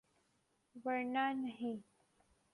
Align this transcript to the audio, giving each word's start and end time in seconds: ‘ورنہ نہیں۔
‘ورنہ 0.85 1.25
نہیں۔ 1.33 1.77